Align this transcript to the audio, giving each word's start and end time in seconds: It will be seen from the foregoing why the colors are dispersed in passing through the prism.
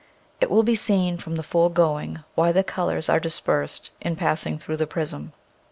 It 0.39 0.49
will 0.49 0.63
be 0.63 0.73
seen 0.73 1.17
from 1.19 1.35
the 1.35 1.43
foregoing 1.43 2.21
why 2.33 2.51
the 2.51 2.63
colors 2.63 3.07
are 3.07 3.19
dispersed 3.19 3.91
in 4.01 4.15
passing 4.15 4.57
through 4.57 4.77
the 4.77 4.87
prism. 4.87 5.31